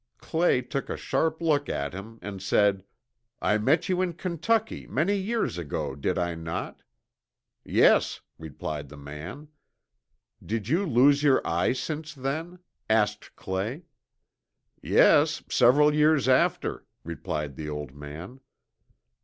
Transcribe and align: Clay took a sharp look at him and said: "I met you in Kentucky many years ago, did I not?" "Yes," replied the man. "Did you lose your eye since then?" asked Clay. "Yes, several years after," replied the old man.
Clay 0.17 0.63
took 0.63 0.89
a 0.89 0.97
sharp 0.97 1.43
look 1.43 1.69
at 1.69 1.93
him 1.93 2.17
and 2.23 2.41
said: 2.41 2.83
"I 3.39 3.59
met 3.59 3.87
you 3.87 4.01
in 4.01 4.13
Kentucky 4.13 4.87
many 4.87 5.15
years 5.15 5.59
ago, 5.59 5.93
did 5.93 6.17
I 6.17 6.33
not?" 6.33 6.81
"Yes," 7.63 8.21
replied 8.39 8.89
the 8.89 8.97
man. 8.97 9.49
"Did 10.43 10.67
you 10.67 10.87
lose 10.87 11.21
your 11.21 11.45
eye 11.45 11.73
since 11.73 12.15
then?" 12.15 12.57
asked 12.89 13.35
Clay. 13.35 13.83
"Yes, 14.81 15.43
several 15.51 15.93
years 15.93 16.27
after," 16.27 16.87
replied 17.03 17.55
the 17.55 17.69
old 17.69 17.93
man. 17.93 18.39